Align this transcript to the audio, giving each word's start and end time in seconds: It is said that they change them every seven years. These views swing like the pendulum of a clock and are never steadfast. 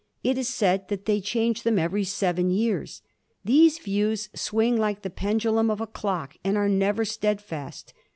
It 0.23 0.35
is 0.35 0.47
said 0.49 0.87
that 0.87 1.05
they 1.05 1.21
change 1.21 1.61
them 1.61 1.77
every 1.77 2.05
seven 2.05 2.49
years. 2.49 3.03
These 3.45 3.77
views 3.77 4.29
swing 4.33 4.75
like 4.77 5.03
the 5.03 5.11
pendulum 5.11 5.69
of 5.69 5.79
a 5.79 5.85
clock 5.85 6.37
and 6.43 6.57
are 6.57 6.67
never 6.67 7.05
steadfast. 7.05 7.93